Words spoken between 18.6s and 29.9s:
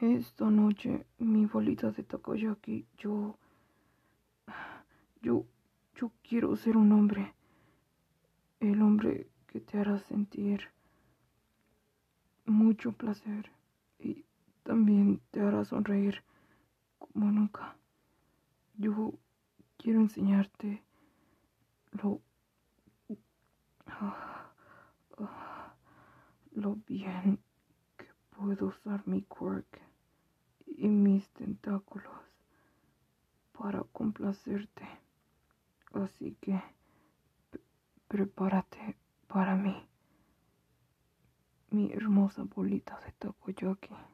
Yo quiero enseñarte lo... lo bien puedo usar mi quirk